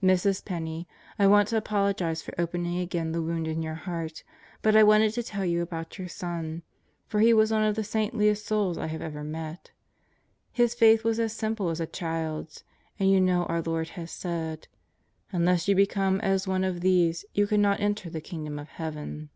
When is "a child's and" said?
11.80-13.10